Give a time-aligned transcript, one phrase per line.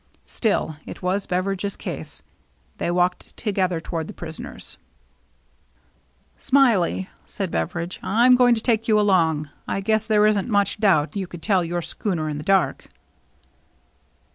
[0.01, 2.23] ^ Still, it was Beveridge's case.
[2.79, 4.79] They walked together toward the prisoners.
[6.37, 9.51] THE CHASE BEGINS 239" Smiley," said Beveridge," Tm going to take you along.
[9.67, 12.87] I guess there isn't much doubt you could tell your schooner in the dark?"